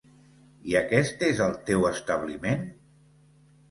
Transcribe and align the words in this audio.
I 0.71 0.77
aquest 0.79 1.23
és 1.29 1.43
el 1.49 1.55
teu 1.69 1.87
establiment? 1.93 2.69